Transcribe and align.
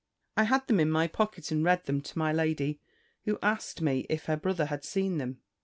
I 0.35 0.45
had 0.45 0.65
them 0.65 0.79
in 0.79 0.89
my 0.89 1.05
pocket, 1.05 1.51
and 1.51 1.63
read 1.63 1.85
them 1.85 2.01
to 2.01 2.17
my 2.17 2.33
lady; 2.33 2.81
who 3.25 3.37
asked 3.43 3.83
me, 3.83 4.07
if 4.09 4.25
her 4.25 4.35
brother 4.35 4.65
had 4.65 4.83
seen 4.83 5.19
them? 5.19 5.41